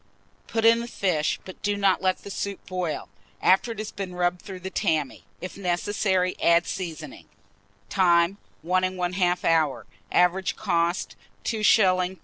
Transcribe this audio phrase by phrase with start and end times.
[0.47, 3.07] Put in the fish, but do not let the soup boil,
[3.39, 5.25] after it has been rubbed through the tammy.
[5.41, 7.27] If necessary, add seasoning.
[7.87, 8.39] Time.
[8.63, 9.85] 1 1/2 hour.
[10.11, 11.59] Average cost, 2s.
[11.59, 12.17] 3d.